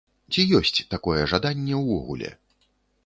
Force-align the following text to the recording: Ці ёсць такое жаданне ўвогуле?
Ці 0.31 0.45
ёсць 0.59 0.81
такое 0.95 1.19
жаданне 1.33 1.75
ўвогуле? 1.83 2.29